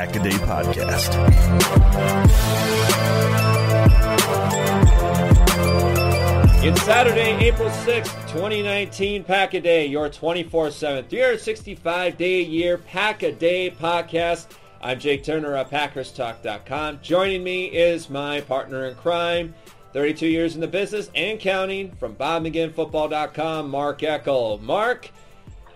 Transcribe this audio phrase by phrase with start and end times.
[0.00, 1.14] This is the Pack a Day Podcast.
[6.64, 12.78] It's Saturday, April 6th, 2019, Pack a Day, your 24 7, 365 day a year
[12.78, 14.46] Pack a Day podcast.
[14.80, 17.00] I'm Jake Turner of PackersTalk.com.
[17.02, 19.54] Joining me is my partner in crime,
[19.92, 24.62] 32 years in the business and counting, from BobMcGinnFootball.com, Mark Eckel.
[24.62, 25.10] Mark,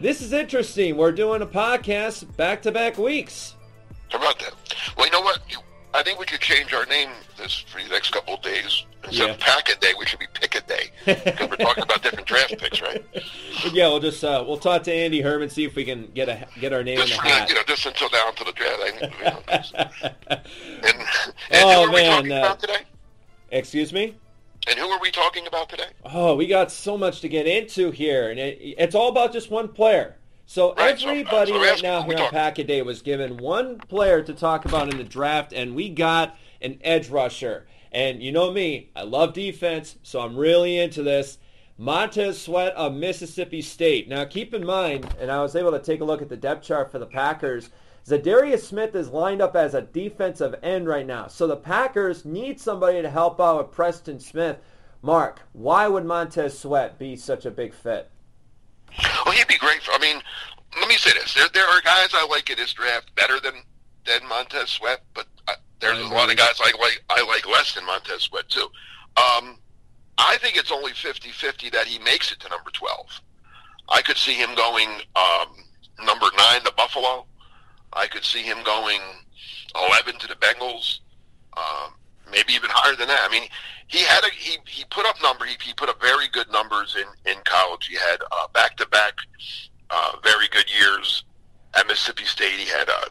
[0.00, 0.96] this is interesting.
[0.96, 3.56] We're doing a podcast back to back weeks.
[4.14, 4.54] How about that?
[4.96, 5.40] Well, you know what?
[5.50, 5.58] You,
[5.92, 8.84] I think we could change our name this for the next couple of days.
[9.02, 9.34] Instead Yeah.
[9.34, 12.26] of pack a day, we should be pick a day because we're talking about different
[12.28, 13.04] draft picks, right?
[13.72, 16.46] yeah, we'll just uh, we'll talk to Andy Herman, see if we can get a
[16.60, 17.48] get our name in Just the for the, hat.
[17.48, 18.80] you know, just until down to the draft.
[18.80, 19.42] I think, you know,
[20.28, 20.98] and,
[21.50, 22.78] and Oh, who are we man, talking uh, about today?
[23.50, 24.14] Excuse me?
[24.68, 25.88] And who are we talking about today?
[26.04, 29.50] Oh, we got so much to get into here, and it, it's all about just
[29.50, 30.16] one player.
[30.46, 33.78] So Right, so- everybody so right now here on Pack a Day was given one
[33.78, 37.66] player to talk about in the draft, and we got an edge rusher.
[37.90, 41.38] And you know me, I love defense, so I'm really into this.
[41.78, 44.08] Montez Sweat of Mississippi State.
[44.08, 46.64] Now keep in mind, and I was able to take a look at the depth
[46.64, 47.70] chart for the Packers.
[48.06, 51.26] Za'Darius Smith is lined up as a defensive end right now.
[51.26, 54.58] So the Packers need somebody to help out with Preston Smith.
[55.00, 58.10] Mark, why would Montez Sweat be such a big fit?
[59.24, 59.82] Well, he'd be great.
[59.82, 60.22] For, I mean,
[60.78, 63.54] let me say this: there there are guys I like in this draft better than
[64.06, 67.74] than Montez Sweat, but I, there's a lot of guys I like I like less
[67.74, 68.68] than Montez Sweat too.
[69.16, 69.58] Um,
[70.18, 73.08] I think it's only 50-50 that he makes it to number twelve.
[73.88, 75.48] I could see him going um,
[76.04, 77.26] number nine to Buffalo.
[77.92, 79.00] I could see him going
[79.74, 81.00] eleven to the Bengals.
[81.56, 81.94] Um,
[82.30, 83.28] maybe even higher than that.
[83.28, 83.48] I mean,
[83.86, 86.96] he had a he he put up number he, he put up very good numbers
[86.96, 87.86] in in college.
[87.86, 88.18] He had
[88.52, 89.14] back to back
[90.22, 91.24] very good years
[91.76, 92.58] at Mississippi State.
[92.58, 93.08] He had uh,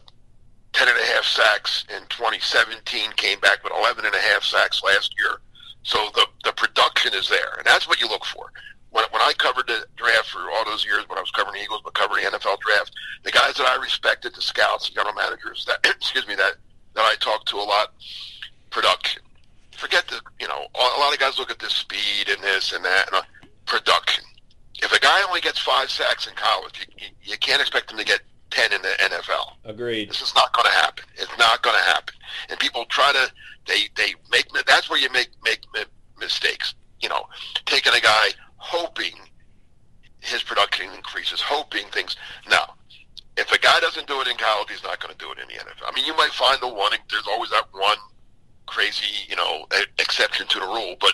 [0.74, 3.12] ten and a half sacks in 2017.
[3.16, 5.40] Came back with 11 and a half sacks last year.
[5.84, 8.52] So the the production is there, and that's what you look for.
[8.92, 11.82] When, when I covered the draft for all those years, when I was covering Eagles,
[11.84, 12.92] but covering NFL draft,
[13.24, 16.54] the guys that I respected, the scouts, the general managers, that excuse me, that
[16.96, 17.94] that I talked to a lot,
[18.74, 19.22] production.
[19.78, 22.84] Forget the, you know, a lot of guys look at the speed and this and
[22.84, 23.22] that, and uh,
[23.66, 24.24] production.
[24.82, 27.98] If a guy only gets five sacks in college, you, you, you can't expect him
[27.98, 29.54] to get ten in the NFL.
[29.66, 30.10] Agreed.
[30.10, 31.06] This is not going to happen.
[31.16, 32.16] It's not going to happen.
[32.50, 33.32] And people try to
[33.68, 35.62] they they make that's where you make make
[36.20, 36.76] mistakes.
[37.02, 37.28] You know,
[37.66, 39.14] taking a guy hoping
[40.20, 42.16] his production increases, hoping things.
[42.50, 42.64] No,
[43.38, 45.48] if a guy doesn't do it in college, he's not going to do it in
[45.48, 45.88] the NFL.
[45.88, 46.92] I mean, you might find the one.
[47.10, 47.98] There's always that one
[48.66, 49.66] crazy, you know,
[50.00, 50.96] exception to the rule.
[51.00, 51.14] But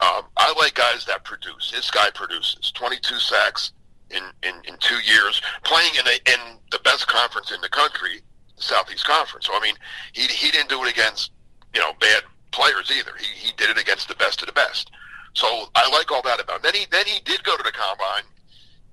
[0.00, 1.70] um, I like guys that produce.
[1.72, 3.72] This guy produces 22 sacks
[4.10, 8.22] in, in, in two years, playing in a, in the best conference in the country,
[8.56, 9.46] the Southeast Conference.
[9.46, 9.74] So I mean,
[10.12, 11.30] he he didn't do it against
[11.74, 13.12] you know bad players either.
[13.18, 14.90] He he did it against the best of the best.
[15.34, 16.62] So I like all that about him.
[16.64, 18.24] Then he then he did go to the combine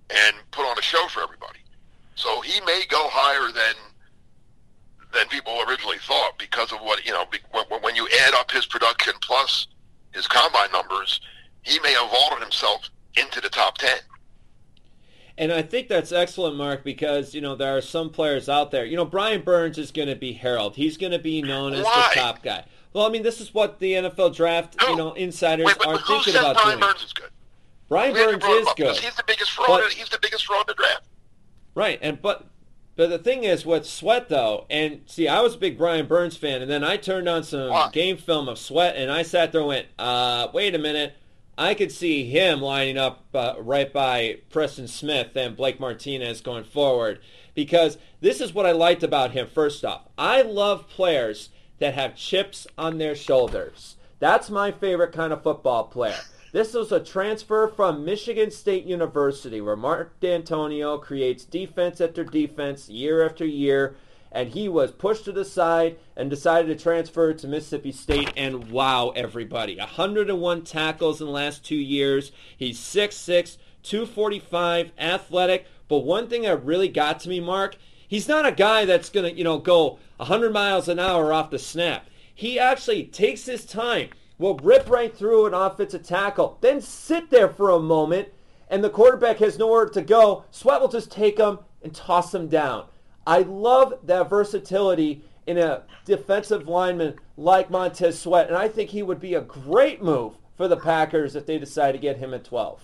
[0.09, 1.59] and put on a show for everybody.
[2.15, 3.75] So he may go higher than
[5.13, 7.25] than people originally thought because of what you know.
[7.51, 7.81] When,
[8.19, 9.67] add up his production plus
[10.13, 11.19] his combine numbers,
[11.62, 13.97] he may have vaulted himself into the top ten.
[15.38, 18.85] And I think that's excellent, Mark, because you know there are some players out there.
[18.85, 20.77] You know, Brian Burns is going to be heralded.
[20.77, 22.63] He's going to be known as the top guy.
[22.94, 24.91] Well, I mean, this is what the NFL draft, Who?
[24.91, 26.89] you know, insiders Wait, but are thinking about Brian doing.
[26.89, 27.29] Burns is good?
[27.89, 29.67] Brian We had to Burns is good, He's the biggest fraud.
[29.67, 31.03] But- he's the biggest fraud in the draft.
[31.75, 32.00] right?
[32.01, 32.45] And but
[32.95, 36.38] but the thing is with Sweat though, and see, I was a big Brian Burns
[36.38, 39.62] fan, and then I turned on some game film of Sweat, and I sat there
[39.62, 41.15] and went, uh, wait a minute.
[41.57, 46.65] I could see him lining up uh, right by Preston Smith and Blake Martinez going
[46.65, 47.19] forward
[47.53, 49.48] because this is what I liked about him.
[49.48, 51.50] First off, I love players
[51.80, 53.95] that have chips on their shoulders.
[54.19, 56.19] That's my favorite kind of football player.
[56.56, 62.88] This was a transfer from Michigan State University where Mark Dantonio creates defense after defense
[62.88, 63.98] year after year
[64.31, 68.72] and he was pushed to the side and decided to transfer to Mississippi State and
[68.72, 69.75] wow everybody.
[69.78, 72.31] 101 tackles in the last 2 years.
[72.56, 77.75] He's 6'6", 245, athletic, but one thing that really got to me, Mark,
[78.08, 81.50] he's not a guy that's going to, you know, go 100 miles an hour off
[81.50, 82.08] the snap.
[82.34, 87.50] He actually takes his time will rip right through an offensive tackle, then sit there
[87.50, 88.30] for a moment,
[88.70, 90.46] and the quarterback has nowhere to go.
[90.52, 92.86] Sweat will just take him and toss him down.
[93.28, 99.04] I love that versatility in a defensive lineman like Montez Sweat, and I think he
[99.04, 102.44] would be a great move for the Packers if they decide to get him at
[102.44, 102.82] 12.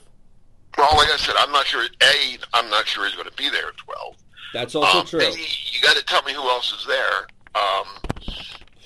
[0.78, 1.84] Well, like I said, I'm not sure.
[1.84, 4.16] A, I'm not sure he's going to be there at 12.
[4.54, 5.20] That's also um, true.
[5.20, 7.28] B, you got to tell me who else is there.
[7.56, 7.86] Um,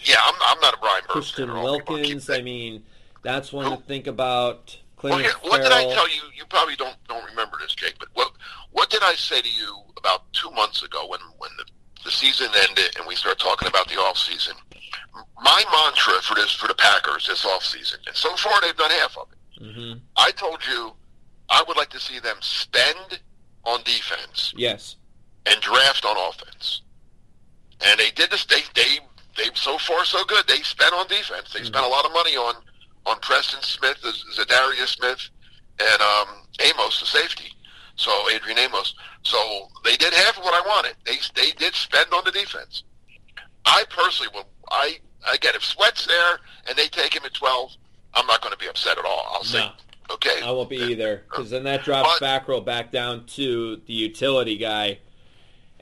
[0.06, 1.54] yeah, I'm, I'm not a Brian Burns Christian.
[1.54, 2.30] Wilkins.
[2.30, 2.84] I mean,
[3.24, 4.78] that's one to think about.
[5.04, 6.22] Well, here, what did I tell you?
[6.36, 7.96] You probably don't don't remember this, Jake.
[8.00, 8.32] But what
[8.72, 11.66] what did I say to you about two months ago when when the,
[12.04, 14.56] the season ended and we started talking about the off season?
[15.44, 18.92] My mantra for this for the Packers this off season, and so far they've done
[18.92, 19.64] half of it.
[19.64, 20.00] Mhm.
[20.18, 20.94] I told you
[21.50, 23.20] I would like to see them spend
[23.64, 24.96] on defense Yes.
[25.46, 26.82] and draft on offense.
[27.86, 28.46] And they did this.
[28.46, 29.00] They they
[29.38, 30.48] they so far so good.
[30.48, 31.52] They spent on defense.
[31.54, 32.56] They spent a lot of money on
[33.06, 35.30] on Preston Smith, Za'Darius Smith,
[35.80, 36.28] and um,
[36.62, 37.52] Amos, the safety.
[37.98, 38.96] So Adrian Amos.
[39.24, 39.38] So
[39.84, 40.96] they did half of what I wanted.
[41.06, 42.84] They they did spend on the defense.
[43.66, 44.48] I personally will.
[44.72, 44.98] I
[45.32, 47.72] again, if Sweat's there and they take him at twelve,
[48.14, 49.28] I'm not going to be upset at all.
[49.32, 49.72] I'll say, No.
[50.16, 53.78] okay, I won't be either, because then that drops But- back row back down to
[53.88, 55.00] the utility guy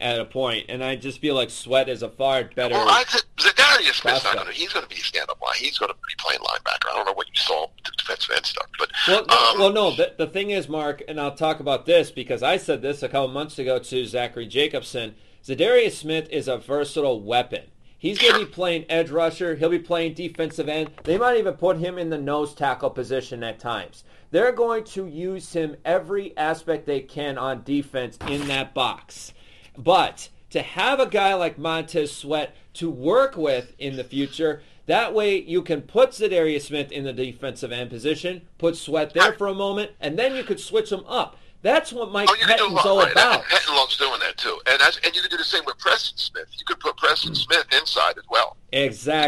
[0.04, 2.76] at a point, and I just feel like Sweat is a far better.
[2.76, 4.54] Well, I Za'Darius Smith's not going to.
[4.54, 5.56] He's going to be a stand-up line.
[5.58, 6.92] He's going to be playing linebacker.
[6.92, 7.68] I don't know what you saw
[7.98, 9.96] defensive end stuff, but Well, no, um, well, no.
[9.96, 13.10] The, the thing is, Mark, and I'll talk about this because I said this a
[13.10, 15.16] couple months ago to Zachary Jacobson.
[15.44, 17.64] Za'Darius Smith is a versatile weapon.
[17.98, 19.56] He's going to be playing edge rusher.
[19.56, 20.92] He'll be playing defensive end.
[21.06, 24.04] They might even put him in the nose tackle position at times.
[24.32, 29.34] They're going to use him every aspect they can on defense in that box.
[29.78, 35.14] But to have a guy like Montez Sweat to work with in the future, that
[35.14, 39.48] way you can put Za'Darius Smith in the defensive end position, put Sweat there for
[39.48, 41.38] a moment, and then you could switch him up.
[41.64, 43.12] That's what Mike oh, you can do a Pettine's all right?
[43.14, 43.44] about.
[43.46, 46.18] Pettine loves doing that too, and that's, and you can do the same with Preston
[46.18, 46.48] Smith.
[46.60, 48.58] You could put Preston Smith inside as well.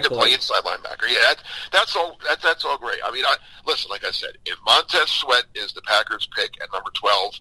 [0.04, 1.08] He could play inside linebacker.
[1.08, 1.38] Yeah, that,
[1.72, 2.18] that's all.
[2.28, 3.00] That, that's all great.
[3.06, 6.68] I mean, I, listen, like I said, if Montez Sweat is the Packers' pick at
[6.74, 7.36] number twelve,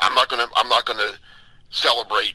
[0.00, 0.48] I'm not gonna.
[0.54, 1.12] I'm not gonna
[1.74, 2.34] celebrate.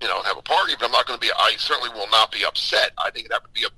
[0.00, 1.30] You know, have a party, but I'm not going to be.
[1.36, 2.92] I certainly will not be upset.
[2.98, 3.68] I think that would be a.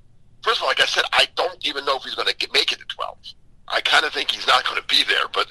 [0.43, 2.73] First of all, like I said, I don't even know if he's going to make
[2.73, 3.19] it to twelve.
[3.69, 5.27] I kind of think he's not going to be there.
[5.33, 5.49] But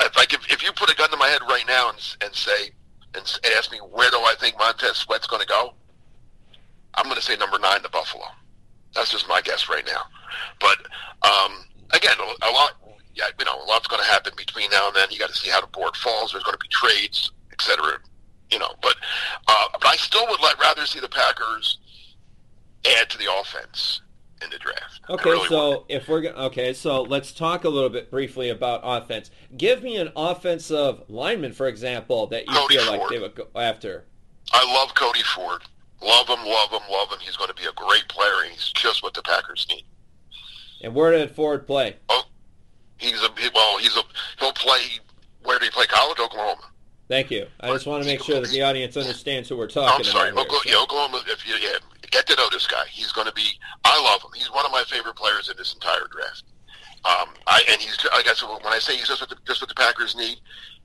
[0.00, 2.34] if I give, if you put a gun to my head right now and, and
[2.34, 2.70] say
[3.14, 5.74] and ask me where do I think Montez Sweat's going to go,
[6.94, 8.24] I'm going to say number nine to Buffalo.
[8.94, 10.02] That's just my guess right now.
[10.60, 10.78] But
[11.22, 12.72] um, again, a lot,
[13.14, 15.08] yeah, you know, a lot's going to happen between now and then.
[15.10, 16.32] You got to see how the board falls.
[16.32, 17.98] There's going to be trades, et cetera.
[18.52, 18.96] You know, but
[19.48, 21.78] uh, but I still would like rather see the Packers
[22.98, 24.00] add to the offense
[24.42, 25.00] in the draft.
[25.08, 25.78] Okay, really so would.
[25.88, 29.30] if we're go- okay, so let's talk a little bit briefly about offense.
[29.56, 33.10] Give me an offensive lineman, for example, that you Cody feel like Ford.
[33.12, 34.06] they would go after.
[34.52, 35.62] I love Cody Ford.
[36.02, 37.18] Love him, love him, love him.
[37.20, 38.42] He's going to be a great player.
[38.44, 39.84] and He's just what the Packers need.
[40.82, 41.96] And where did Ford play?
[42.08, 42.22] Oh,
[42.96, 43.78] he's a well.
[43.78, 44.02] He's a
[44.38, 44.80] he'll play.
[45.42, 46.18] Where did he play college?
[46.18, 46.69] Oklahoma.
[47.10, 47.48] Thank you.
[47.58, 50.30] I just want to make sure that the audience understands who we're talking I'm sorry,
[50.30, 50.46] about.
[50.46, 51.22] Oklahoma, here, yeah, so- Oklahoma.
[51.26, 53.48] If you yeah, get to know this guy, he's going to be.
[53.84, 54.30] I love him.
[54.36, 56.44] He's one of my favorite players in this entire draft.
[57.04, 59.68] Um, I and he's I guess when I say he's just what the, just what
[59.68, 60.38] the Packers need,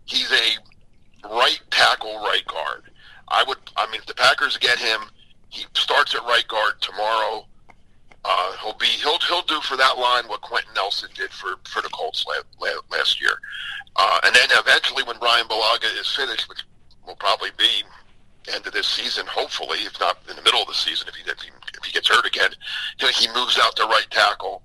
[0.06, 2.86] he's a right tackle, right guard.
[3.28, 3.60] I would.
[3.78, 5.02] I mean, if the Packers get him,
[5.50, 7.46] he starts at right guard tomorrow.
[8.24, 11.82] Uh, he'll be he'll he'll do for that line what Quenton Nelson did for for
[11.82, 13.40] the Colts la, la, last year,
[13.96, 16.60] uh, and then eventually when Bryan Bulaga is finished, which
[17.06, 17.84] will probably be
[18.54, 21.30] end of this season, hopefully, if not in the middle of the season, if he
[21.30, 22.52] if he, if he gets hurt again,
[23.00, 24.62] you know, he moves out to right tackle,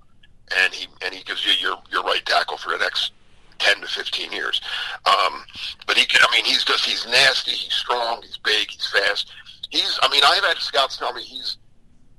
[0.57, 3.11] and he and he gives you your your right tackle for the next
[3.59, 4.61] ten to fifteen years.
[5.05, 5.43] Um,
[5.87, 9.31] but he can, I mean, he's just he's nasty, he's strong, he's big, he's fast.
[9.69, 11.57] He's I mean, I've had scouts tell me he's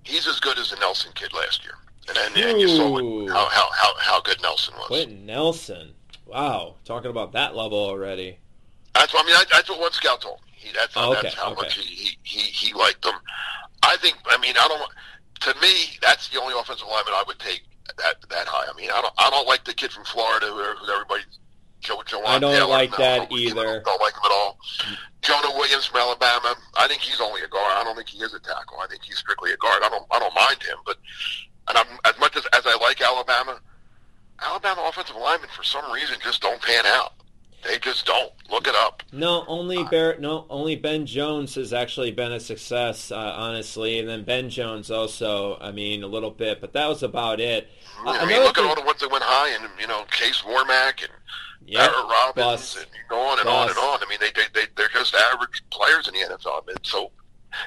[0.04, 1.74] he's as good as the Nelson kid last year.
[2.09, 4.87] And then and you saw what, how, how how how good Nelson was.
[4.88, 5.94] Quenton Nelson.
[6.26, 8.38] Wow, talking about that level already.
[8.94, 9.37] That's what I mean.
[9.37, 10.52] I, that's what one scout told me.
[10.54, 11.62] He, that's, Oh, okay, that's how okay.
[11.62, 13.14] much he, he, he, liked them.
[13.82, 14.16] I think.
[14.26, 14.90] I mean, I don't.
[15.54, 17.62] To me, that's the only offensive lineman I would take
[17.99, 18.66] that that high.
[18.73, 19.14] I mean, I don't.
[19.18, 20.61] I don't like the kid from Florida who,
[20.92, 21.23] everybody.
[21.80, 23.82] Joe, Joe I don't Taylor, like no, that I don't- either.
[23.85, 24.56] Don't like him at all.
[25.23, 26.54] Jonah Williams from Alabama.
[26.76, 27.73] I think he's only a guard.
[27.76, 28.78] I don't think he is a tackle.
[28.80, 29.82] I think he's strictly a guard.
[29.82, 30.06] I don't.
[30.12, 30.97] I don't mind him, but
[31.69, 33.61] and I'm as much as as I like Alabama,
[34.40, 37.12] Alabama offensive linemen for some reason just don't pan out.
[37.64, 38.33] They just don't.
[38.50, 39.04] Look it up.
[39.12, 40.21] No, only Barrett.
[40.21, 44.90] No, only Ben Jones has actually been a success, uh, honestly, and then Ben Jones
[44.90, 45.59] also.
[45.61, 47.69] I mean, a little bit, but that was about it.
[48.04, 49.87] Uh, I mean, another look thing- at all the ones that went high, and you
[49.87, 51.12] know, Case Warmack and
[51.64, 52.76] Yep, Barrett Robbins, bust.
[52.78, 54.00] and you go on and on and on.
[54.02, 56.64] I mean, they they they they're just average players in the NFL.
[56.64, 57.12] I mean, so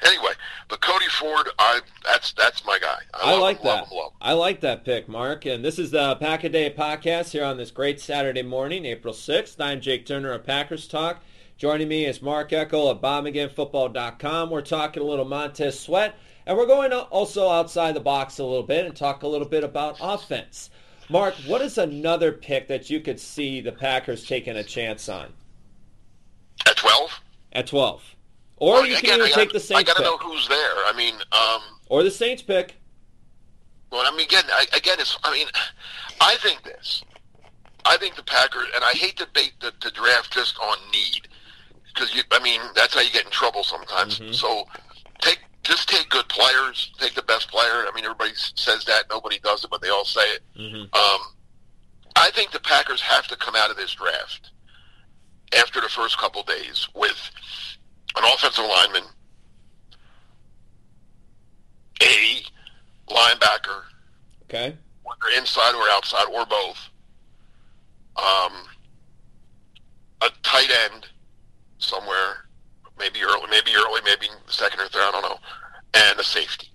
[0.02, 0.32] anyway,
[0.68, 2.98] but Cody Ford, I that's that's my guy.
[3.14, 3.80] I, I like him, that.
[3.80, 4.18] Love him, love him.
[4.20, 5.44] I like that pick, Mark.
[5.46, 9.14] And this is the Pack a Day podcast here on this great Saturday morning, April
[9.14, 9.56] 6th.
[9.60, 11.22] I'm Jake Turner of Packers Talk.
[11.58, 14.50] Joining me is Mark Eckel of BobMcGinnFootball.com.
[14.50, 16.14] We're talking a little Montez Sweat,
[16.44, 19.64] and we're going also outside the box a little bit and talk a little bit
[19.64, 20.68] about offense.
[21.08, 25.32] Mark, what is another pick that you could see the Packers taking a chance on
[26.66, 27.20] At twelve.
[27.52, 28.15] at 12?
[28.56, 30.48] Or Well, you can again, even take gotta, the Saints I got to know who's
[30.48, 30.76] there.
[30.86, 32.76] I mean, um, Or the Saints pick.
[33.90, 35.16] Well, I mean, again, I, again, it's.
[35.22, 35.46] I mean,
[36.20, 37.04] I think this.
[37.84, 41.28] I think the Packers, and I hate to bait the, the draft just on need,
[41.94, 42.22] because you.
[42.32, 44.18] I mean, that's how you get in trouble sometimes.
[44.18, 44.32] Mm-hmm.
[44.32, 44.66] So,
[45.20, 46.92] take just take good players.
[46.98, 47.86] Take the best player.
[47.86, 49.04] I mean, everybody says that.
[49.08, 50.42] Nobody does it, but they all say it.
[50.58, 50.82] Mhm.
[50.96, 51.20] Um,
[52.16, 54.50] I think the Packers have to come out of this draft
[55.56, 57.30] after the first couple days with
[58.16, 59.04] an offensive lineman,
[62.02, 62.42] a
[63.08, 63.82] linebacker,
[64.44, 64.76] Okay.
[65.02, 66.78] whether inside or outside or both.
[68.16, 68.52] Um,
[70.22, 71.06] a tight end
[71.78, 72.48] somewhere,
[72.98, 75.38] maybe early, maybe early, maybe second or third, I don't know,
[75.94, 76.68] and a safety.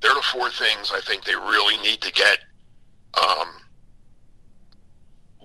[0.00, 2.38] They're the four things I think they really need to get
[3.14, 3.48] um,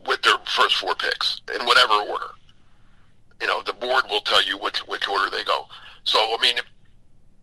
[0.05, 2.31] with their first four picks in whatever order.
[3.41, 5.65] You know, the board will tell you which which order they go.
[6.03, 6.65] So, I mean, if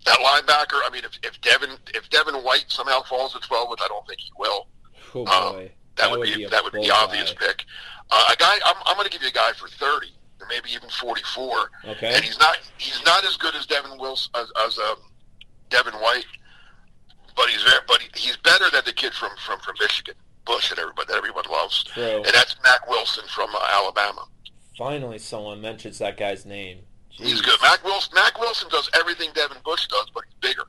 [0.06, 3.80] that linebacker, I mean, if, if Devin if Devin White somehow falls to twelve, which
[3.82, 4.68] I don't think he will,
[5.14, 5.72] Oh, Um, boy.
[5.96, 7.64] that, would, be, a that would be obvious pick.
[8.10, 10.70] Uh, a guy, I'm, I'm going to give you a guy for thirty, or maybe
[10.72, 12.14] even forty-four, Okay.
[12.14, 14.96] and he's not he's not as good as Devin Wilson as, as um,
[15.70, 16.26] Devin White,
[17.36, 20.14] but he's very, but he, he's better than the kid from from, from Michigan,
[20.46, 22.02] Bush, and everybody that everyone loves, True.
[22.02, 24.24] and that's Mack Wilson from uh, Alabama.
[24.78, 26.78] Finally, someone mentions that guy's name.
[27.08, 27.58] He's good.
[27.60, 30.62] Mack Wilson Mack Wilson does everything Devin Bush does, but he's bigger.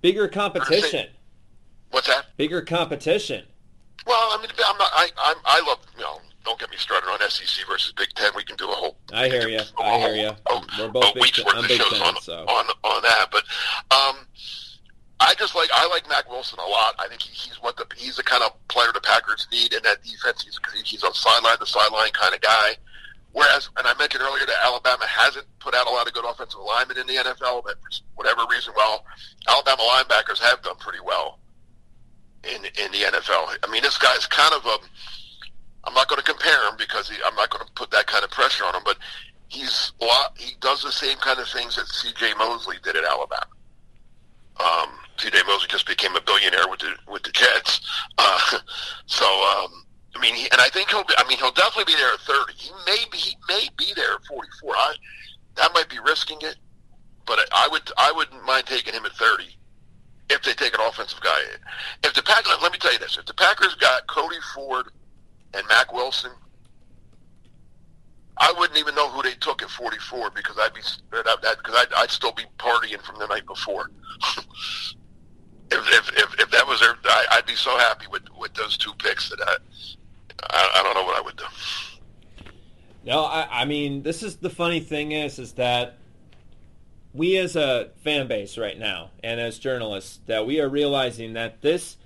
[0.00, 1.06] Bigger competition.
[1.92, 2.26] What's that?
[2.36, 3.44] Bigger competition.
[4.08, 4.90] Well, I mean, I'm not.
[4.92, 6.20] I I'm, I love you know.
[6.44, 8.32] Don't get me started on SEC versus Big Ten.
[8.34, 8.96] We can do a whole.
[9.12, 9.60] I hear you.
[9.80, 10.30] I hear you.
[10.78, 12.38] We're both big week's worth I'm of big shows Ten, on, so.
[12.38, 13.28] on on that.
[13.30, 13.44] But
[13.96, 14.16] um,
[15.18, 16.94] I just like I like Mack Wilson a lot.
[16.98, 19.82] I think he, he's what the he's the kind of player the Packers need in
[19.84, 20.44] that defense.
[20.44, 22.76] He's he's a sideline to sideline kind of guy.
[23.32, 26.58] Whereas, and I mentioned earlier that Alabama hasn't put out a lot of good offensive
[26.58, 29.04] linemen in the NFL, but for whatever reason, well,
[29.46, 31.38] Alabama linebackers have done pretty well
[32.44, 33.56] in in the NFL.
[33.62, 34.78] I mean, this guy's kind of a.
[35.84, 38.24] I'm not going to compare him because he, I'm not going to put that kind
[38.24, 38.96] of pressure on him, but
[39.48, 40.36] he's a lot.
[40.36, 42.34] He does the same kind of things that C.J.
[42.34, 43.46] Mosley did at Alabama.
[44.58, 45.38] Um, C.J.
[45.46, 47.80] Mosley just became a billionaire with the with the Jets.
[48.18, 48.58] Uh,
[49.06, 51.04] so um, I mean, he, and I think he'll.
[51.04, 52.52] Be, I mean, he'll definitely be there at 30.
[52.54, 53.18] He may be.
[53.18, 54.74] He may be there at 44.
[54.74, 54.94] I,
[55.56, 56.56] that might be risking it,
[57.26, 57.82] but I would.
[57.98, 59.44] I wouldn't mind taking him at 30
[60.30, 61.38] if they take an offensive guy.
[62.02, 64.86] If the Packers, let me tell you this: if the Packers got Cody Ford
[65.54, 66.32] and Mack Wilson,
[68.38, 70.80] I wouldn't even know who they took at 44 because I'd be
[71.10, 73.90] because I'd, I'd still be partying from the night before.
[75.70, 78.76] if, if, if if that was their, I, I'd be so happy with with those
[78.76, 79.56] two picks that I,
[80.50, 81.44] I I don't know what I would do.
[83.04, 85.98] No, I, I mean, this is the funny thing is, is that
[87.14, 91.62] we as a fan base right now and as journalists that we are realizing that
[91.62, 91.96] this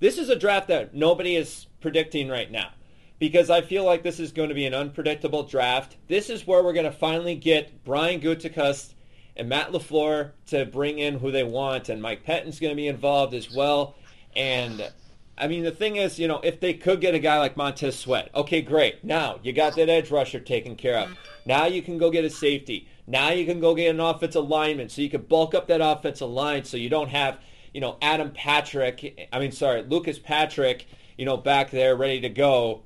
[0.00, 2.70] this is a draft that nobody is predicting right now
[3.18, 5.96] because I feel like this is going to be an unpredictable draft.
[6.08, 8.92] This is where we're going to finally get Brian Gutekunst
[9.36, 12.88] and Matt LaFleur to bring in who they want, and Mike Pettine's going to be
[12.88, 13.94] involved as well.
[14.34, 14.90] And
[15.38, 17.98] I mean, the thing is, you know, if they could get a guy like Montez
[17.98, 19.04] Sweat, okay, great.
[19.04, 21.10] Now you got that edge rusher taken care of.
[21.44, 22.88] Now you can go get a safety.
[23.06, 26.28] Now you can go get an offensive lineman, so you can bulk up that offensive
[26.28, 27.38] line, so you don't have,
[27.72, 32.28] you know, Adam Patrick, I mean, sorry, Lucas Patrick, you know, back there ready to
[32.28, 32.82] go,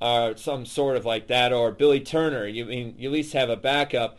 [0.00, 3.50] or some sort of like that, or Billy Turner, you mean you at least have
[3.50, 4.18] a backup.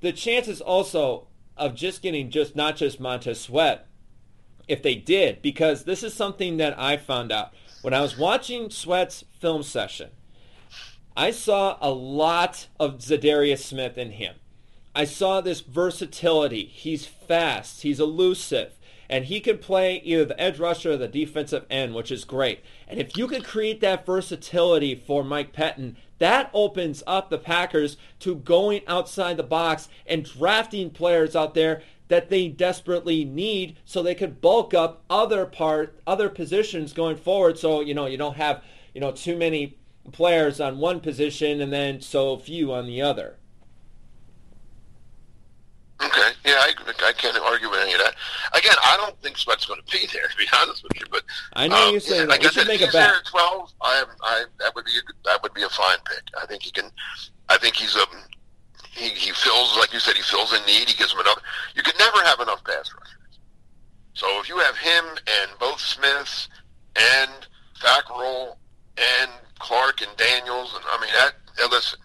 [0.00, 1.26] The chances also
[1.56, 3.86] of just getting just not just Montez Sweat,
[4.68, 7.52] if they did, because this is something that I found out
[7.82, 10.10] when I was watching Sweat's film session.
[11.16, 14.36] I saw a lot of Za'Darius Smith in him.
[14.94, 16.66] I saw this versatility.
[16.66, 17.82] He's fast.
[17.82, 18.77] He's elusive.
[19.10, 22.60] And he can play either the edge rusher or the defensive end, which is great.
[22.86, 27.96] And if you could create that versatility for Mike Pettine, that opens up the Packers
[28.20, 34.02] to going outside the box and drafting players out there that they desperately need so
[34.02, 38.38] they could bulk up other part other positions going forward so you know you don't
[38.38, 38.62] have
[38.94, 39.76] you know too many
[40.12, 43.36] players on one position and then so few on the other.
[46.00, 46.72] Okay, yeah, I,
[47.04, 48.14] I can't argue with any of that.
[48.54, 51.06] Again, I don't think Sweat's going to be there, to be honest with you.
[51.10, 51.22] But
[51.54, 52.30] I know um, you're saying yeah, that.
[52.30, 53.10] Like We I should make a bet.
[53.16, 53.72] at twelve.
[53.80, 56.22] I, I that would be a, good- that would be a fine pick.
[56.40, 56.90] I think he can.
[57.48, 58.04] I think he's a.
[58.92, 60.14] He, he fills like you said.
[60.16, 60.88] He fills a need.
[60.88, 61.40] He gives them enough.
[61.74, 63.38] You can never have enough pass rushers.
[64.14, 66.48] So if you have him and both Smiths
[66.94, 67.30] and
[67.80, 68.56] Fackrell
[68.96, 71.32] and Clark and Daniels, and I mean that.
[71.58, 71.98] Now listen,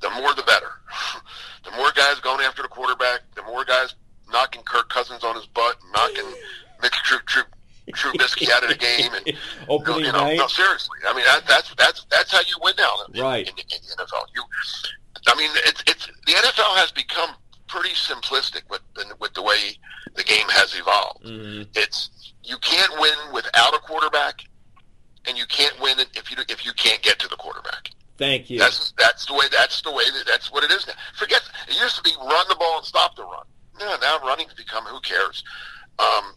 [0.00, 0.72] the more the better.
[1.64, 3.94] the more guys going after the quarterback, the more guys
[4.32, 6.24] knocking Kirk Cousins on his butt, knocking
[6.82, 7.42] Mitch True True
[7.92, 9.36] Trubisky out of the game, and
[9.68, 10.38] Opening you know, night.
[10.38, 10.96] no, seriously.
[11.08, 13.48] I mean, that, that's that's that's how you win now in, Right.
[13.48, 14.26] in, in the NFL.
[14.34, 14.42] You,
[15.26, 17.30] I mean, it's it's the NFL has become
[17.66, 18.80] pretty simplistic with
[19.18, 19.76] with the way
[20.14, 21.24] the game has evolved.
[21.24, 21.66] Mhm.
[21.76, 24.44] It's you can't win without a quarterback,
[25.26, 27.90] and you can't win if you if you can't get to the quarterback.
[28.20, 28.58] Thank you.
[28.58, 30.92] That's that's the way that's the way that that's what it is now.
[31.16, 33.46] Forget it used to be run the ball and stop the run.
[33.80, 35.42] No, now running's become who cares.
[35.98, 36.34] Um,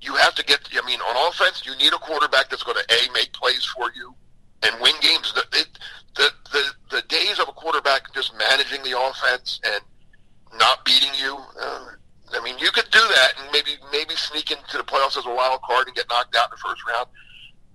[0.00, 0.66] you have to get.
[0.72, 3.92] I mean, on offense, you need a quarterback that's going to a make plays for
[3.94, 4.14] you
[4.62, 5.34] and win games.
[5.34, 5.78] The it,
[6.14, 9.80] the the the days of a quarterback just managing the offense and
[10.58, 11.36] not beating you.
[11.60, 11.88] Uh,
[12.32, 15.34] I mean, you could do that and maybe maybe sneak into the playoffs as a
[15.34, 17.08] wild card and get knocked out in the first round.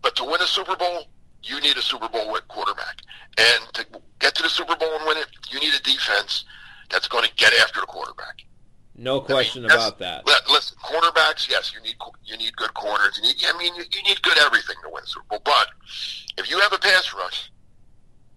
[0.02, 1.06] But to win a Super Bowl,
[1.44, 3.02] you need a Super Bowl quarterback.
[3.38, 3.86] And to
[4.20, 6.46] get to the Super Bowl and win it, you need a defense
[6.90, 8.44] that's going to get after the quarterback.
[8.96, 10.26] no question I mean, about that.
[10.50, 13.20] Listen, cornerbacks, yes, you need you need good corners.
[13.22, 15.42] You need, I mean, you, you need good everything to win a Super Bowl.
[15.46, 15.68] But
[16.38, 17.52] if you have a pass rush,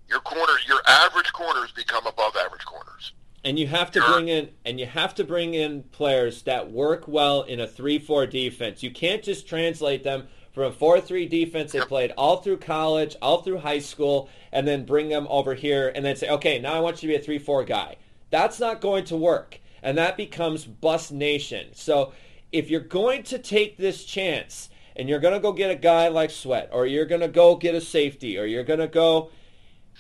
[0.09, 3.13] your corner, your average corners become above average corners.
[3.47, 4.15] And you have to Sure.
[4.15, 8.31] bring in and you have to bring in players that work well in a 3-4
[8.31, 8.83] defense.
[8.83, 13.43] You can't just translate them from a 4-3 defense they played all through college, all
[13.43, 16.81] through high school and then bring them over here and then say, "Okay, now I
[16.81, 17.97] want you to be a 3-4 guy."
[18.31, 19.61] That's not going to work.
[19.83, 21.69] And that becomes bust nation.
[21.75, 22.13] So,
[22.53, 26.09] if you're going to take this chance and you're going to go get a guy
[26.09, 29.31] like Sweat or you're going to go get a safety or you're going to go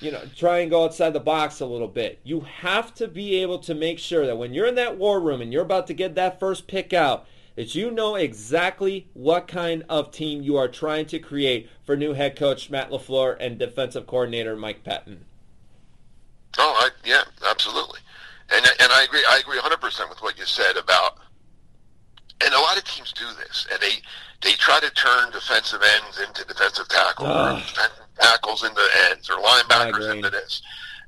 [0.00, 2.20] you know, try and go outside the box a little bit.
[2.24, 5.40] You have to be able to make sure that when you're in that war room
[5.40, 9.84] and you're about to get that first pick out, that you know exactly what kind
[9.88, 14.06] of team you are trying to create for new head coach Matt LaFleur and defensive
[14.06, 15.20] coordinator Mike Pettine.
[16.58, 18.00] Oh, I, yeah, absolutely,
[18.54, 19.24] and and I agree.
[19.28, 21.18] I agree 100 percent with what you said about.
[22.44, 24.02] And a lot of teams do this, and they
[24.42, 27.56] they try to turn defensive ends into defensive tackles, or ah.
[27.56, 30.62] defensive tackles into ends, or linebackers into this.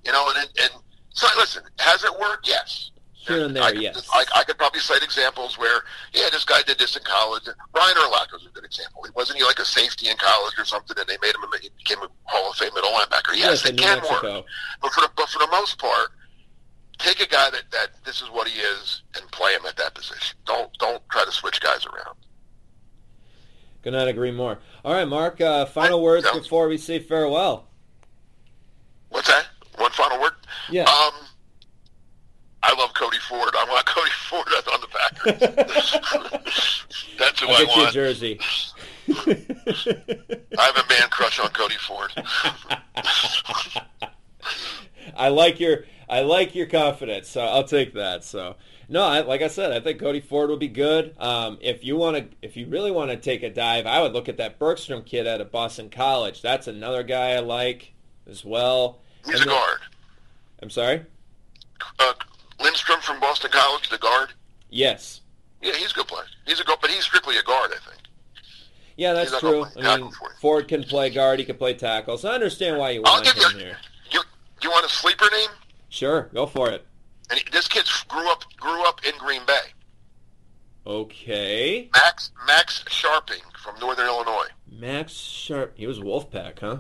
[0.05, 0.71] You know, and and
[1.11, 2.49] so listen, has it worked?
[2.49, 2.91] Yes.
[3.27, 4.09] Here and I there, could, yes.
[4.13, 7.43] I, I could probably cite examples where, yeah, this guy did this in college.
[7.73, 9.05] Brian Urlacher was a good example.
[9.15, 11.71] Wasn't he like a safety in college or something, and they made him, a, he
[11.77, 13.35] became a Hall of Fame middle linebacker?
[13.37, 14.35] Yes, in it can Mexico.
[14.39, 14.45] work.
[14.83, 16.11] But for the, but for the most part,
[16.99, 19.95] take a guy that, that this is what he is and play him at that
[19.95, 20.39] position.
[20.47, 22.17] Don't don't try to switch guys around.
[23.83, 24.59] Could not agree more.
[24.85, 27.69] All right, Mark, uh, final words Sounds- before we say farewell.
[29.11, 29.47] What's that?
[29.79, 30.33] One final word.
[30.71, 30.83] Yeah.
[30.83, 31.26] Um, I
[33.29, 33.55] Ford.
[33.57, 35.39] I want Cody Ford on the Packers.
[37.19, 37.93] That's who I'll I get you a want.
[37.95, 38.41] jersey.
[39.09, 42.13] I have a man crush on Cody Ford.
[45.17, 48.25] I like your I like your confidence, so I'll take that.
[48.25, 48.57] So
[48.89, 51.15] no, I, like I said, I think Cody Ford will be good.
[51.19, 54.13] Um, if you want to, if you really want to take a dive, I would
[54.13, 56.43] look at that Bergstrom kid out of Boston College.
[56.43, 57.93] That's another guy I like
[58.29, 58.99] as well.
[59.25, 59.79] He's And a then- guard.
[60.63, 61.03] I'm sorry.
[61.99, 62.13] Uh,
[62.67, 64.31] Lindstrom from Boston College, the guard.
[64.71, 65.21] Yes.
[65.63, 66.25] Yeah, he's a good player.
[66.47, 68.03] He's a good, but he's strictly a guard, I think.
[68.97, 69.65] Yeah, that's true.
[69.65, 70.37] I mean, tackle for you.
[70.41, 71.39] Ford can play guard.
[71.39, 72.19] He can play tackle.
[72.19, 73.59] So I understand why you want him you.
[73.59, 73.77] here.
[74.11, 74.21] You
[74.63, 75.51] you want a sleeper name?
[75.91, 76.85] Sure, go for it.
[77.31, 79.73] And he, this kid grew up grew up in Green Bay.
[80.87, 81.89] Okay.
[81.95, 84.49] Max Max Scharping from Northern Illinois.
[84.69, 85.75] Max Sharp.
[85.77, 86.79] He was Wolfpack, huh?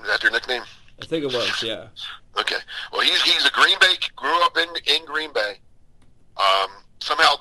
[0.00, 0.62] Is that your nickname?
[1.00, 1.86] I think it was, yeah.
[2.38, 2.56] Okay.
[2.92, 3.94] Well, he's he's a Green Bay.
[4.16, 5.58] Grew up in in Green Bay.
[6.36, 7.34] Um, somehow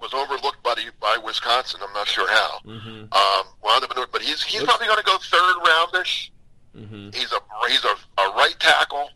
[0.00, 1.80] was overlooked by the, by Wisconsin.
[1.86, 2.58] I'm not sure how.
[2.64, 3.12] Mm-hmm.
[3.12, 6.30] Um, up but he's he's probably going to go third roundish.
[6.76, 7.10] Mm-hmm.
[7.12, 9.10] He's a he's a, a right tackle.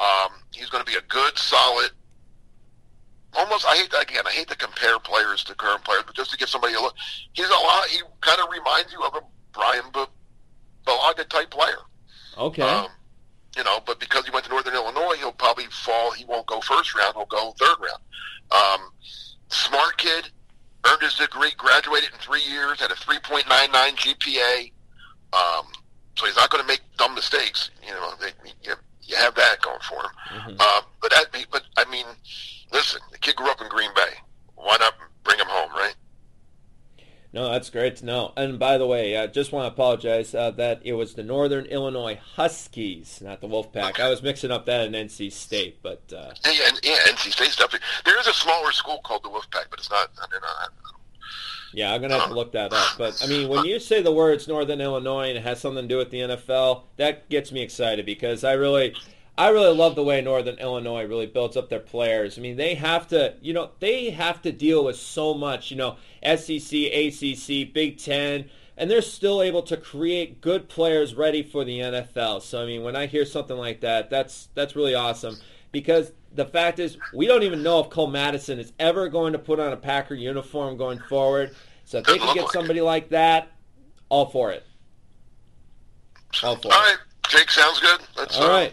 [0.00, 1.90] Um, he's going to be a good, solid.
[3.34, 4.24] Almost, I hate again.
[4.26, 6.94] I hate to compare players to current players, but just to give somebody a look,
[7.32, 7.86] he's a lot.
[7.86, 9.20] He kind of reminds you of a
[9.52, 10.04] Brian B-
[10.86, 11.78] Bulaga type player.
[12.38, 12.62] Okay.
[12.62, 12.88] Um,
[13.56, 16.12] you know, but because he went to Northern Illinois, he'll probably fall.
[16.12, 17.14] He won't go first round.
[17.16, 18.02] He'll go third round.
[18.50, 18.90] Um,
[19.48, 20.30] smart kid,
[20.86, 23.44] earned his degree, graduated in three years, had a 3.99
[23.96, 24.72] GPA.
[25.32, 25.66] Um,
[26.16, 27.70] so he's not going to make dumb mistakes.
[27.86, 28.28] You know, they,
[28.62, 30.10] you, you have that going for him.
[30.40, 30.56] Mhm.
[30.60, 32.06] Uh, but that, but I mean,
[32.72, 34.14] listen, the kid grew up in Green Bay.
[34.54, 35.94] Why not bring him home, right?
[37.32, 38.32] No, that's great to know.
[38.36, 41.66] And by the way, I just want to apologize uh, that it was the Northern
[41.66, 44.00] Illinois Huskies, not the Wolfpack.
[44.00, 47.56] I was mixing up that and NC State, but uh, Yeah, yeah, yeah NC State's
[47.56, 47.80] definitely.
[48.06, 50.08] There is a smaller school called the Wolfpack, but it's not.
[50.30, 50.70] They're not
[51.72, 52.96] yeah, I'm gonna have to look that up.
[52.96, 55.88] But I mean, when you say the words Northern Illinois and it has something to
[55.88, 58.94] do with the NFL, that gets me excited because I really,
[59.38, 62.36] I really love the way Northern Illinois really builds up their players.
[62.36, 65.76] I mean, they have to, you know, they have to deal with so much, you
[65.76, 71.64] know, SEC, ACC, Big Ten, and they're still able to create good players ready for
[71.64, 72.42] the NFL.
[72.42, 75.36] So I mean, when I hear something like that, that's that's really awesome
[75.70, 79.38] because the fact is we don't even know if Cole Madison is ever going to
[79.38, 81.54] put on a Packer uniform going forward.
[81.84, 83.52] So if they can get somebody like that,
[84.08, 84.66] all for it.
[86.42, 86.74] All for it.
[86.74, 86.96] right,
[87.28, 88.00] Jake, sounds good.
[88.16, 88.70] Let's, All uh.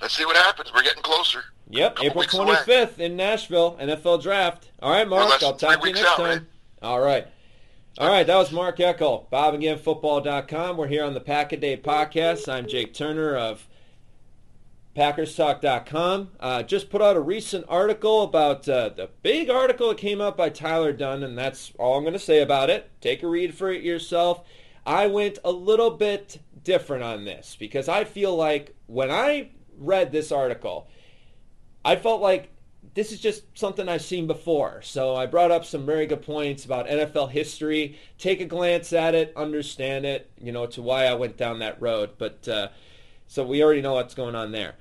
[0.00, 0.72] Let's see what happens.
[0.74, 1.44] We're getting closer.
[1.68, 2.54] Yep, April weeks away.
[2.54, 4.70] 25th in Nashville, NFL draft.
[4.82, 6.26] All right, Mark, I'll talk to you next out, time.
[6.26, 6.42] right?
[6.82, 7.26] All right.
[7.98, 10.76] All right, that was Mark Eckel, BobMcGinnFootball.com.
[10.76, 12.50] We're here on the Pack a Day podcast.
[12.50, 13.68] I'm Jake Turner of
[14.96, 16.30] PackersTalk.com.
[16.40, 20.36] Uh, just put out a recent article about uh, the big article that came out
[20.36, 22.90] by Tyler Dunne, and that's all I'm going to say about it.
[23.00, 24.44] Take a read for it yourself.
[24.86, 30.12] I went a little bit different on this because I feel like when I read
[30.12, 30.88] this article,
[31.84, 32.50] I felt like
[32.94, 34.82] this is just something I've seen before.
[34.82, 37.98] So I brought up some very good points about NFL history.
[38.18, 41.80] Take a glance at it, understand it, you know, to why I went down that
[41.80, 42.10] road.
[42.18, 42.68] But uh,
[43.26, 44.74] so we already know what's going on there.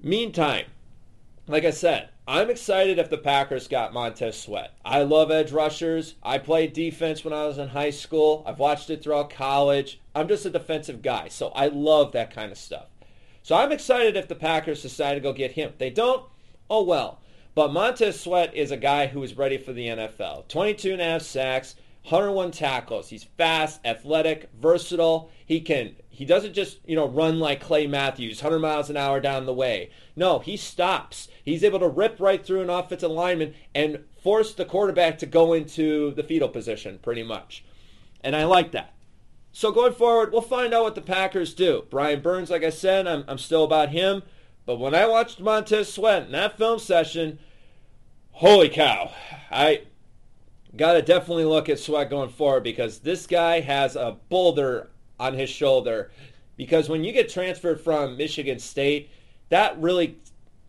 [0.00, 0.66] Meantime,
[1.46, 4.72] like I said, I'm excited if the Packers got Montez Sweat.
[4.82, 6.14] I love edge rushers.
[6.22, 8.42] I played defense when I was in high school.
[8.46, 10.00] I've watched it throughout college.
[10.14, 12.86] I'm just a defensive guy, so I love that kind of stuff.
[13.42, 15.74] So I'm excited if the Packers decide to go get him.
[15.76, 16.24] They don't,
[16.70, 17.20] oh well.
[17.54, 20.48] But Montez Sweat is a guy who is ready for the NFL.
[20.48, 23.10] 22 and a half sacks, 101 tackles.
[23.10, 25.30] He's fast, athletic, versatile.
[25.44, 29.20] He can he doesn't just, you know, run like Clay Matthews, 100 miles an hour
[29.20, 29.90] down the way.
[30.14, 31.28] No, he stops.
[31.44, 35.52] He's able to rip right through an offensive lineman and force the quarterback to go
[35.52, 37.64] into the fetal position pretty much.
[38.22, 38.94] And I like that.
[39.52, 41.84] So going forward, we'll find out what the Packers do.
[41.90, 44.22] Brian Burns, like I said, I'm, I'm still about him.
[44.66, 47.38] But when I watched Montez Sweat in that film session,
[48.32, 49.12] holy cow.
[49.50, 49.82] I
[50.76, 55.34] got to definitely look at Sweat going forward because this guy has a boulder on
[55.34, 56.10] his shoulder.
[56.56, 59.10] Because when you get transferred from Michigan State,
[59.48, 60.18] that really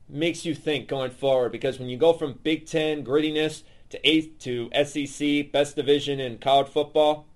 [0.10, 1.52] makes you think going forward.
[1.52, 6.38] Because when you go from Big Ten grittiness to eighth to SEC, best division in
[6.38, 7.28] college football,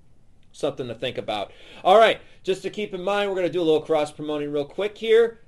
[0.52, 1.52] something to think about.
[1.84, 4.52] All right, just to keep in mind, we're going to do a little cross promoting
[4.52, 5.39] real quick here.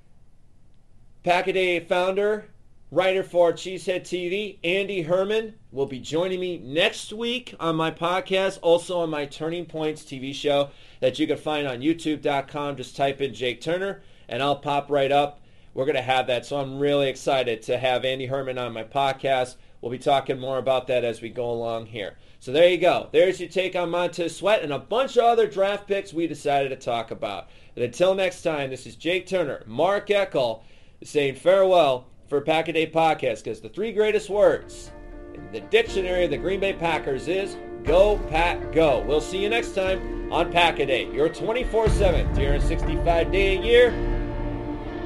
[1.26, 2.46] Packaday founder,
[2.92, 8.60] writer for Cheesehead TV, Andy Herman, will be joining me next week on my podcast,
[8.62, 12.76] also on my Turning Points TV show that you can find on youtube.com.
[12.76, 15.40] Just type in Jake Turner and I'll pop right up.
[15.74, 16.46] We're going to have that.
[16.46, 19.56] So I'm really excited to have Andy Herman on my podcast.
[19.80, 22.18] We'll be talking more about that as we go along here.
[22.42, 23.08] So there you go.
[23.14, 26.70] There's your take on Montez Sweat and a bunch of other draft picks we decided
[26.70, 27.48] to talk about.
[27.78, 30.64] And until next time, this is Jake Turner, Mark Eckel,
[31.04, 34.90] saying farewell for Pack a Day Podcast because the three greatest words
[35.34, 39.02] in the dictionary of the Green Bay Packers is Go Pack Go.
[39.02, 43.92] We'll see you next time on Pack a Day, your 24-7, 365 day a year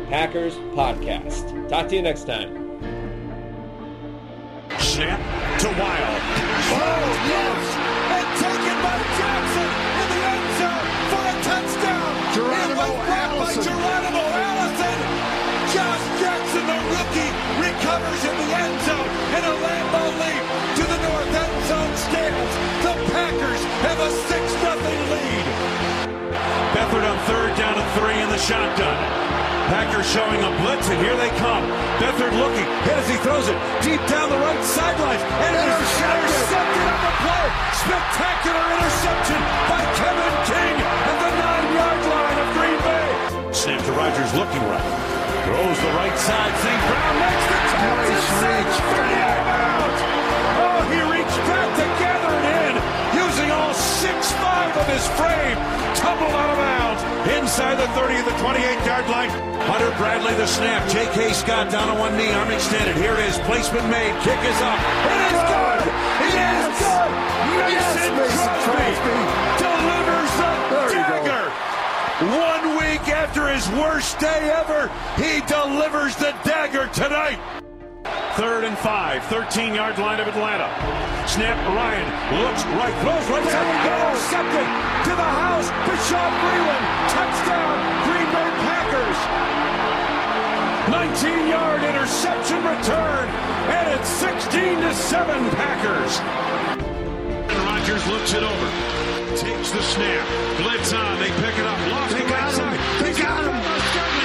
[0.08, 1.68] Packers podcast.
[1.68, 2.54] Talk to you next time.
[4.78, 5.20] Snap
[5.62, 6.22] to Wild.
[6.78, 7.76] Oh, yes!
[8.14, 12.36] And taken by Jackson in the end zone for a touchdown.
[12.36, 13.26] Geronimo it was brought Allison.
[13.26, 13.35] by Geronimo
[28.46, 28.94] shotgun.
[29.74, 31.66] Packers showing a blitz, and here they come.
[31.98, 35.18] Beathard looking, hit as he throws it deep down the right sideline.
[35.18, 37.46] And it is intercepted on the play.
[37.74, 43.10] Spectacular interception by Kevin King at the nine-yard line of Green Bay.
[43.50, 44.94] Snap to Rodgers looking right.
[45.50, 46.54] Throws the right side.
[46.62, 46.82] St.
[46.86, 48.06] Brown makes the catch.
[48.06, 48.78] Nice reach.
[49.26, 49.98] out.
[50.62, 52.05] Oh, he reached back to
[53.76, 55.58] 6-5 of his frame.
[56.00, 57.02] Tumbled out of bounds.
[57.36, 59.30] Inside the 30 of the 28-yard line.
[59.66, 60.88] Hunter Bradley the snap.
[60.90, 61.34] J.K.
[61.34, 62.32] Scott down on one knee.
[62.32, 62.96] Arm extended.
[62.98, 63.38] Here it is.
[63.50, 64.14] Placement made.
[64.22, 64.80] Kick is up.
[65.10, 65.82] It is good.
[66.26, 66.70] It yes.
[66.70, 67.36] is good.
[67.56, 70.52] Mason, yes, Mason Crosby, Crosby delivers the
[70.94, 71.46] dagger.
[72.38, 77.65] One week after his worst day ever, he delivers the dagger tonight.
[78.36, 80.68] Third and five, 13 yard line of Atlanta.
[81.26, 82.04] Snap Ryan
[82.44, 84.68] looks right, throws right side, intercepted
[85.08, 85.72] to the house.
[85.88, 89.20] Bashaud Breeland, touchdown, Green Bay Packers.
[90.92, 93.30] 19 yard interception return,
[93.72, 96.20] and it's 16 to 7 Packers.
[96.20, 98.68] And Rodgers looks it over,
[99.40, 100.28] takes the snap,
[100.60, 102.80] blitz on, they pick it up, lost they the right side.
[103.00, 103.56] They got him.
[103.96, 104.25] Sterling,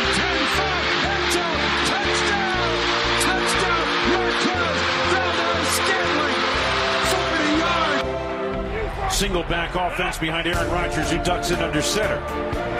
[9.20, 12.18] Single back offense behind Aaron Rodgers, who ducks it under center.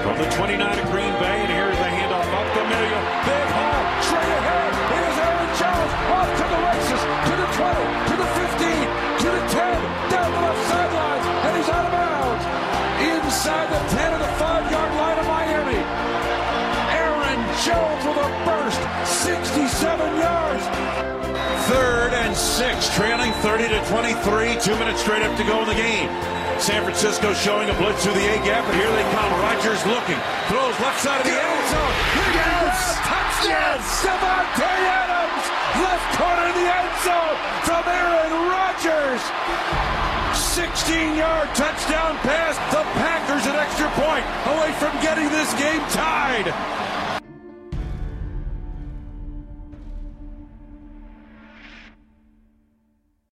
[0.01, 1.70] From the 29 of Green Bay, and here's
[23.41, 24.61] 30 to 23.
[24.61, 26.13] Two minutes straight up to go in the game.
[26.61, 29.33] San Francisco showing a blitz through the A gap, and here they come.
[29.41, 30.21] Rodgers looking,
[30.53, 31.95] throws left side of the end zone.
[32.37, 33.01] Yes!
[33.01, 33.81] Touchdown!
[34.05, 35.45] Davante Adams,
[35.81, 39.23] left corner of the end zone from Aaron Rodgers.
[40.37, 42.61] 16-yard touchdown pass.
[42.69, 46.80] The Packers an extra point away from getting this game tied.